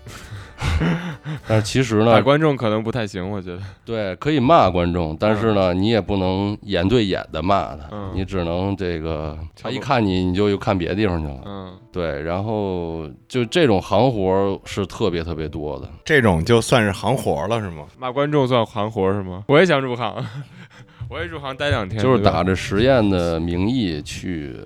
[1.46, 3.60] 但是其实呢打，观众可能不太行，我觉得。
[3.84, 11.40] 对，可以骂观众，但是呢，你也不能眼对眼的骂他，嗯你只能这个他一看你，你就又看别的地方去了。
[11.44, 15.88] 嗯，对，然后就这种行活是特别特别多的。
[16.04, 17.84] 这种就算是行活了是吗？
[17.98, 19.44] 骂观众算行活是吗？
[19.48, 20.14] 我也想入行，
[21.08, 24.56] 我也入行待两天，就是打着实验的名义去，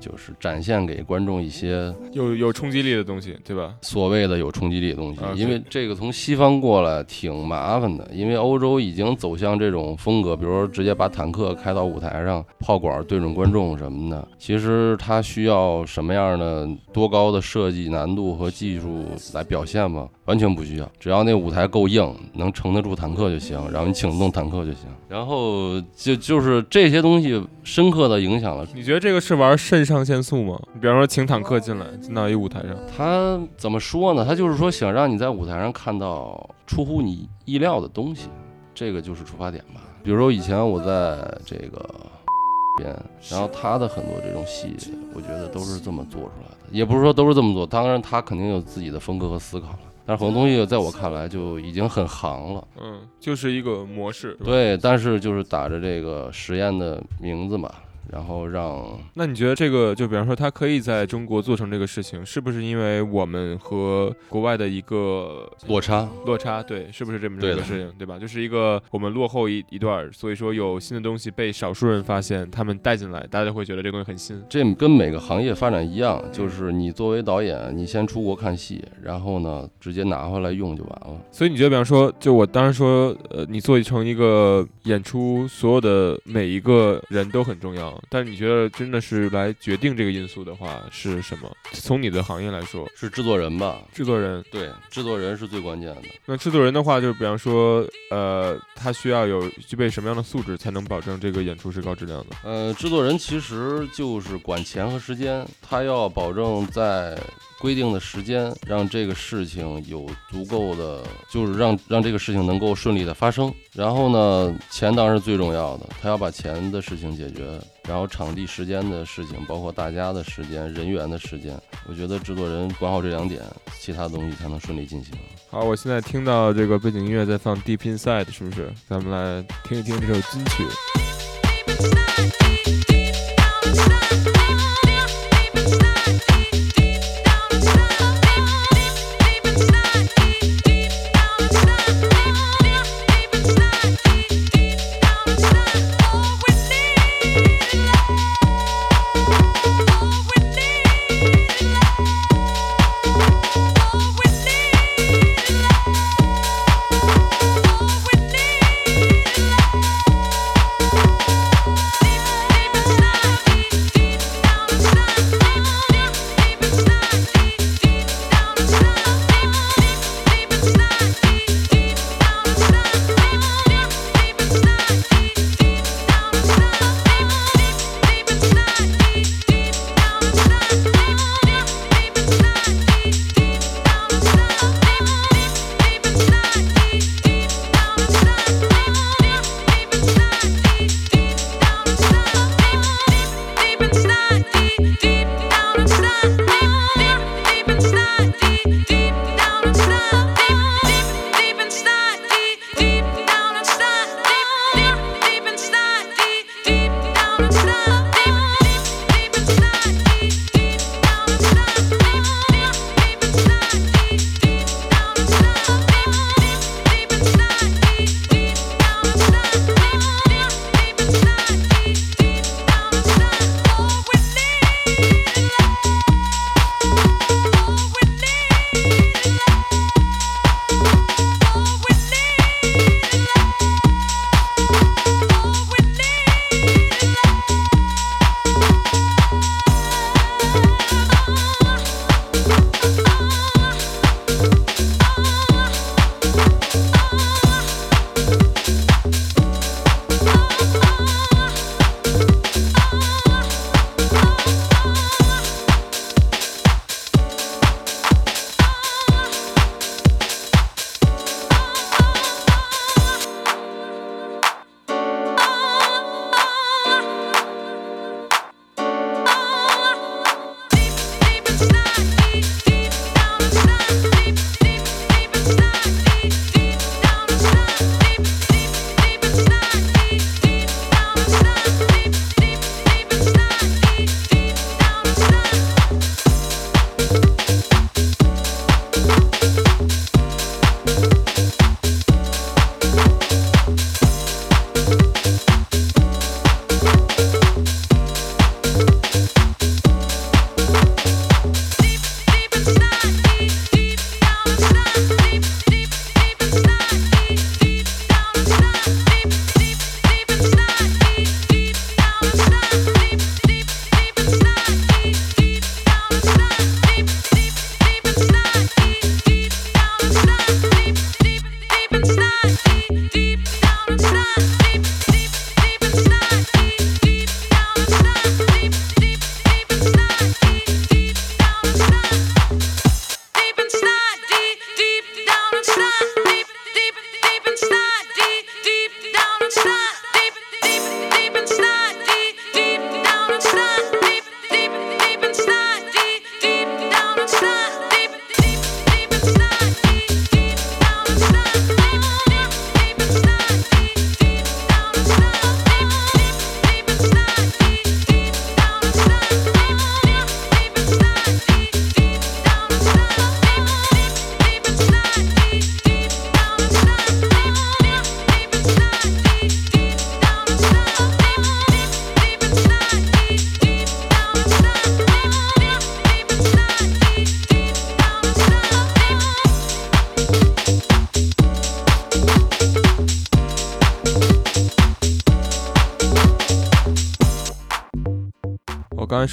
[0.00, 3.74] 就是展现给观众一些有有冲击力的东西，对吧？
[3.82, 14.26] 所谓的有冲击力的东西啊，因为这个从西方过来挺麻烦的，因为欧洲已经走向这种风格，比如说直接把坦克开到舞台上，炮管对准观众什么的。
[14.38, 20.08] 其实它需要什么样的多高的设计难度和技术来表现吗？
[20.24, 24.82] 完全不需要，只要那舞台够硬，能撑得住坦克就行，然后你请动坦克就行。
[25.08, 30.60] 然后就就是这些东西深刻的影响了你觉得这个是玩肾上腺素吗？
[30.80, 34.24] 比方说请坦克进来，进到一舞台上，他怎么说呢？
[34.24, 38.28] 他就是说想让你在舞台上看到出乎你意料的东西，
[38.74, 39.80] 这个就是出发点吧。
[40.02, 41.84] 比如说以前我在这个
[42.78, 42.96] 边，
[43.30, 44.76] 然后他的很多这种戏，
[45.14, 49.78] 我觉得都是这么做出来的，也不是说都是这么做，当然他肯定有自己的风格和思考了。
[50.06, 54.34] 但是很多东西在我看来就已经很行了，嗯，就是一个模式。
[54.42, 57.70] 对，但是就是打着这个实验的名字嘛，
[58.10, 58.84] 然后让
[59.14, 66.62] 那你觉得这个，就比方说它可以在中国做成这个事情，是不是因为我们和国外的一个落差，落差？
[66.62, 68.18] 对，是不是这么这个事情，对吧？
[68.18, 74.42] 就是一个我们落后一一段儿，所以说有新的东西被少数人发现，他们带进来，大家会觉得这个东西很新。
[74.48, 81.20] 这跟每个行业发展一样，就是你作为导演，你先出国看戏，然后呢，直接拿回来用就完了。
[81.30, 87.97] 所以你觉得，比方说，就我当时说，呃，你做成一个演出，所有的每一个人都很重要。
[88.08, 91.50] 但是你觉得真的是来决定这个因素的话是什么？
[91.72, 93.82] 从你的行业来说，是制作人吧？
[93.92, 94.44] 制作人。
[94.50, 96.02] 对，制作人是最关键的。
[96.26, 102.36] 那制作人的话，就是比方说，呃，他需要有具备什么样的素质，才能保证这个演出是高质量的？
[102.44, 107.18] 呃，制作人其实就是管钱和时间，他要保证在
[107.60, 113.52] 规定的时间，让这个事情有足够的，就是让让这个事情能够顺利的发生。
[113.72, 121.58] 然后呢，钱当然是最重要的，他要把钱的事情解决，然后场地、时间的事情，包括大家的时间、人员的时间，
[121.88, 123.42] 我觉得制作人管好这两点，
[123.80, 125.14] 其他东西才能顺利进行。
[125.48, 128.70] 好，我现在听到这个背景音乐在放《Deep Inside》，是不是？
[128.86, 130.64] 咱们来听一听这首金曲。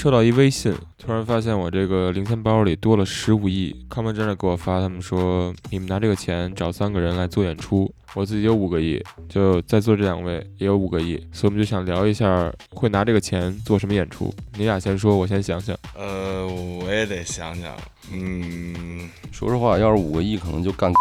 [0.05, 3.75] 收到一微信，突然发现我这个零钱包里多了十五亿。
[3.89, 14.31] 康文真的给我发，他们说你们拿这个钱找三个人来做演出，我自己有五个亿，就在座这两位也有五个亿，所以我们就想聊一下会拿这个钱做什么演出。
[14.59, 15.75] 你俩先说，我先想想。
[15.95, 17.75] 呃，我也得想想，
[18.13, 20.93] 嗯，说实话，要是五个亿，可能就干。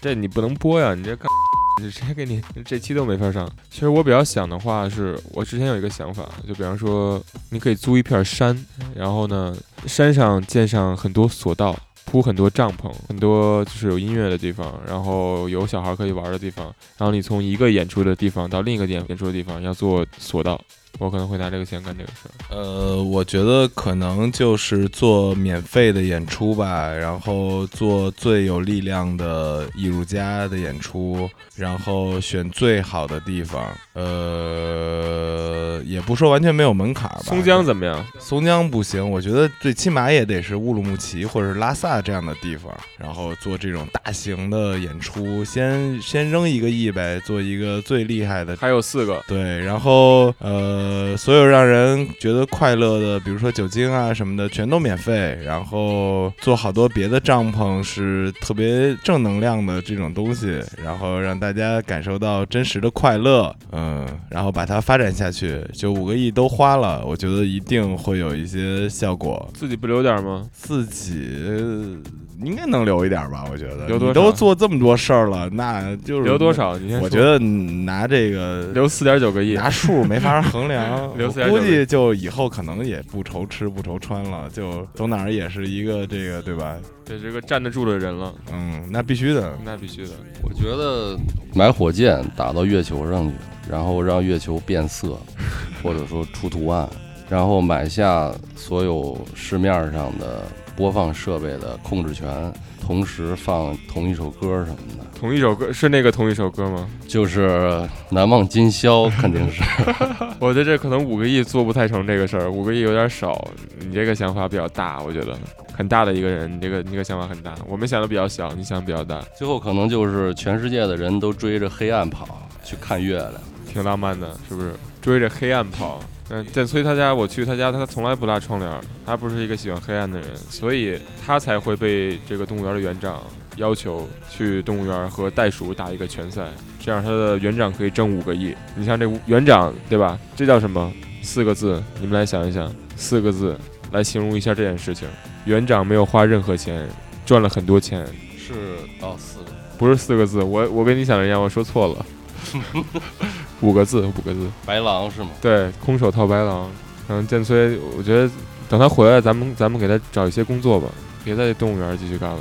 [0.00, 1.26] 这你不能播呀，你这干，
[1.78, 3.50] 你直接给你这期都没法上。
[3.70, 8.56] 其实我比较想的话是，我之前有一个想法，就比方说，你可以租一片山，
[8.94, 9.54] 然后呢，
[9.86, 16.66] 山上建上很多索道，铺很多帐篷，很多就是有音乐的地方，然后有小孩可以玩的地方，
[16.96, 20.60] 然后你从一个演出的地方到另一个演演出的地方要做索道。
[20.98, 22.56] 我可能会拿这个钱干这个事儿。
[22.56, 33.64] 呃，我觉得可能就是做免费的演出吧，然后做最有力量的艺术家的演出，然后选最好的地方。
[33.94, 37.22] 呃，也不说完全没有门槛吧。
[37.24, 38.04] 松江怎么样？
[38.18, 48.54] 松江不行，我觉得最起码也得是乌鲁木齐或者是拉萨这样的地方，然后做这种大型的演出，先先扔一个亿呗，做一个最厉害的。
[48.56, 49.24] 还有四个。
[49.26, 55.38] 对，然后呃，所有让人觉得快乐的，比如说酒精啊什么的，全都免费。
[55.42, 63.54] 然后做好多别的帐篷是特别正能量的这种东西，然后让大家感受到真实的快乐。
[63.72, 69.50] 嗯，然后把它发展下去，就五个亿都花了，我觉得一定会有一些效果。
[69.54, 70.48] 自己不留点吗？
[70.52, 71.98] 自己
[72.42, 73.44] 应该能留一点吧？
[73.50, 76.52] 我觉得留多都做这么多事儿了，那就是留多？
[76.52, 76.76] 少？
[76.78, 77.00] 你先。
[77.00, 79.54] 我觉得拿这个留四点九个亿。
[79.54, 86.76] 拿数没法衡量， 留我4.9估计就以后可能也不愁吃不愁穿了，就走哪儿也是一个这个对吧？
[87.04, 89.56] 这是个站得住的人了，嗯，那必须的。
[89.64, 90.10] 那必须的。
[90.42, 91.16] 我觉得
[91.54, 93.34] 买火箭打到月球上去，
[93.70, 95.16] 然后让月球变色，
[95.82, 96.88] 或者说出图案，
[97.28, 100.42] 然后买下所有市面上的
[100.76, 106.86] 播放设备的控制权，同时放同一首歌什么的，同一首歌是那个同一首歌吗？
[107.08, 107.48] 就是
[108.10, 109.62] 《难忘今宵》， 肯定是。
[110.38, 113.48] 我觉得这可能五个亿做不太成这个事儿，五个亿有点少。
[113.80, 115.36] 你这个想法比较大，我觉得
[115.74, 117.54] 很大的一个人，你这个你这个想法很大。
[117.66, 123.32] 我们想的比较小，你想的比较大，最后可能就是全世界的人都追着黑暗跑去看月亮。
[123.66, 124.74] 挺浪漫的，是不是？
[125.00, 126.00] 追着黑暗跑。
[126.28, 133.22] 嗯，建崔他家，我去他家，他从来不拉窗帘，他不是一个喜欢黑暗的人，所以他才会被这个动物园的园长
[133.56, 136.48] 要求去动物园和袋鼠打一个拳赛，
[136.80, 138.54] 这样他的园长可以挣五个亿。
[138.74, 140.18] 你像这园长，对吧？
[140.34, 140.92] 这叫什么？
[141.22, 143.56] 四个字，你们来想一想，四个字
[143.92, 145.08] 来形容一下这件事情。
[145.44, 146.88] 园长没有花任何钱，
[147.24, 148.04] 赚了很多钱，
[148.36, 148.52] 是
[149.00, 152.06] 哦，四个不是四个字，我我跟你想的一样，我说错了，
[153.60, 154.50] 五个字，五个字。
[154.64, 155.30] 白狼是吗？
[155.40, 156.70] 对，空手套白狼。
[157.08, 158.28] 然后剑崔，我觉得
[158.68, 160.88] 等他回来，咱们咱们给他找一些工作吧，
[161.24, 162.38] 别在动物园继续干了，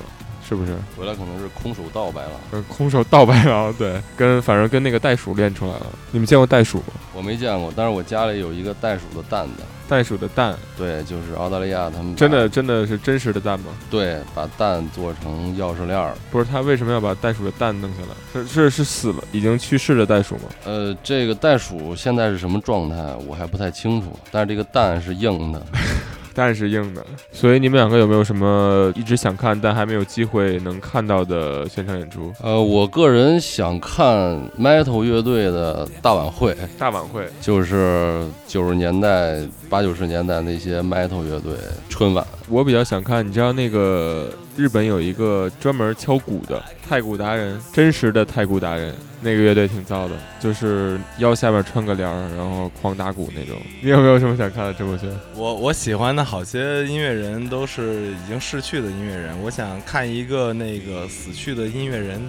[0.48, 0.76] 是不是？
[0.98, 2.32] 回来可能是空手道白狼。
[2.52, 5.88] 呃，空手道白狼，对，跟反正跟那个袋鼠练出来了。
[6.12, 6.94] 你们见过袋鼠吗？
[7.14, 9.64] 我没见过，但是我家里有一个袋鼠的蛋的。
[9.88, 13.68] 袋鼠的蛋，对，就是澳大利亚他们真的真的是真实的蛋吗？
[13.90, 16.16] 对，把蛋做成钥匙链儿。
[16.32, 18.08] 不是，他为什么要把袋鼠的蛋弄下来？
[18.34, 20.42] 是是是死了，已经去世的袋鼠吗？
[20.66, 22.96] 呃，这个袋鼠现在是什么状态，
[23.28, 25.64] 我还不太清楚，但是这个蛋是硬的。
[26.36, 32.32] 蛋是硬的，所以你们两个有没有什么一直想看但还没有机会能看到的现场演出？
[32.44, 34.06] 呃，我个人想看
[34.60, 37.26] Metal 乐队的大晚会，大晚会。
[37.40, 39.40] 就是九十年代、
[39.70, 41.54] 八九十年代那些 Metal 乐队
[41.90, 42.26] 春晚。
[42.48, 53.56] 我比较想看，你知道那个日本有一个专门敲鼓的太鼓达人，真实的太鼓达人，那个乐队挺燥的，就是腰下面穿个帘儿，然后狂打鼓那种。
[53.82, 55.10] 你有没有什么想看的郑博轩？
[55.36, 62.22] 我我喜欢的好些音乐人都是已经逝去的音乐人，我想看一个那个死去的音乐人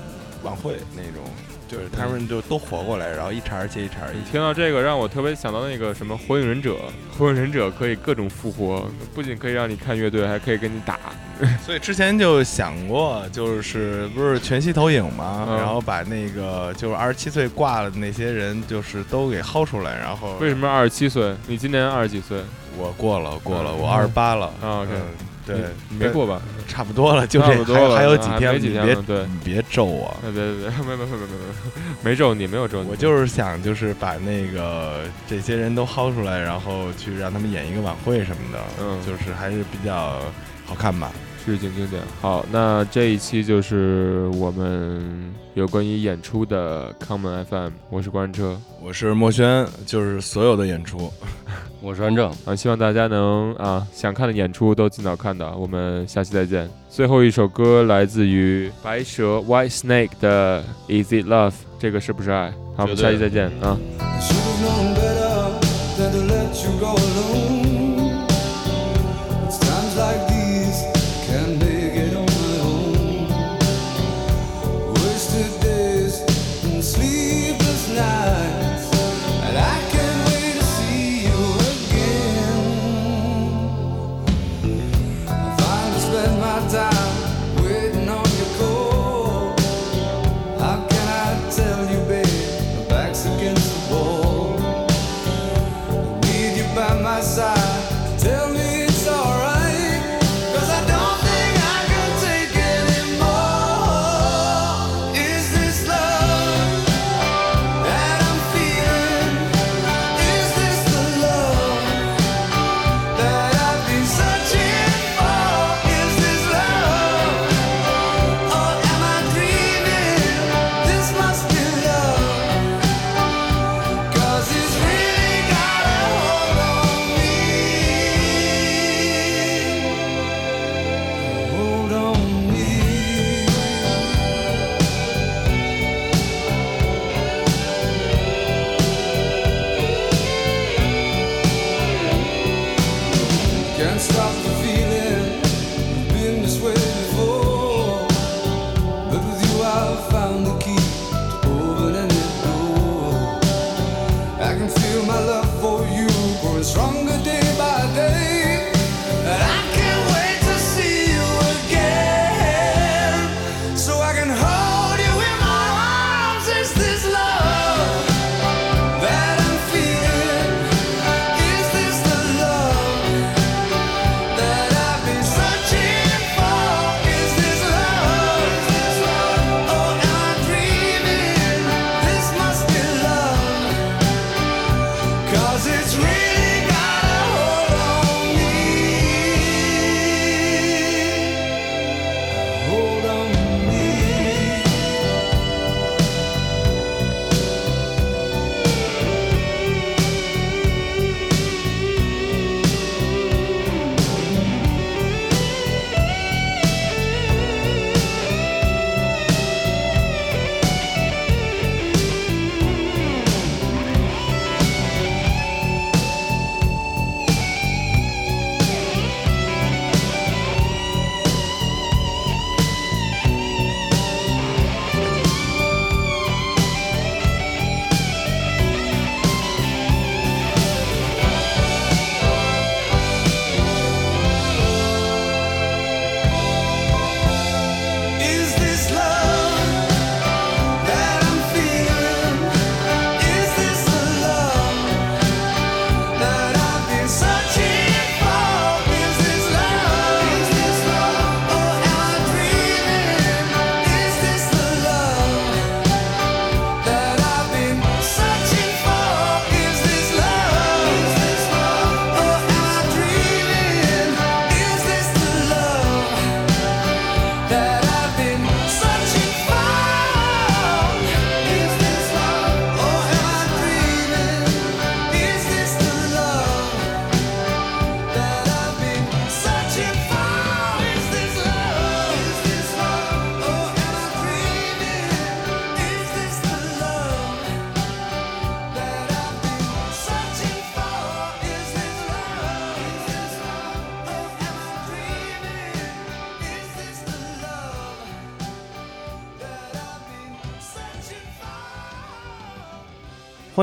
[0.43, 1.23] 晚会那种，
[1.69, 4.01] 就是他们就都活过来，然后一茬接一茬。
[4.15, 6.73] 你听到这个，让我特别想到那个什么《火影忍者》，
[7.19, 10.99] 《火影忍者》可以各种复活，不仅可以让你看乐队，还可以跟你打。
[11.65, 21.35] 所以之前就想过，就是不是全息投影嘛，嗯然后把那个就是二十七岁挂了的那些人，就是都给薅出来，然后为什么二十七岁？
[21.47, 22.41] 你今年二十几岁？
[22.79, 24.87] 我过了过了，嗯我二十八了嗯
[25.47, 25.57] 对，
[25.99, 26.43] 没过吧？
[26.67, 30.15] 差不多了，就这还还有啊几天别天对你别咒我。
[30.25, 31.27] 哎，别别别， 没没没没没
[32.03, 32.91] 没，没咒你，没有咒你。
[32.91, 40.21] 我就是想，就是把那个这些人都薅出来，然后去让他们演一个晚会什么的，嗯就是还是比较
[40.67, 41.13] 好看吧。
[41.47, 42.03] 致敬经典。
[42.21, 51.13] 好，那这一期就是我们有关于演出的 Common FM，我是关车我是墨轩，就是所有的演出，
[51.81, 55.55] 我是安正，啊，希望大家能啊想看的演出都尽早看到。
[55.57, 56.69] 我们下期再见。
[56.91, 62.51] 最后一首歌来自于白蛇 White Snake 的 Is It Love，这个是不是爱？
[62.77, 63.79] 好，我们下期再见啊。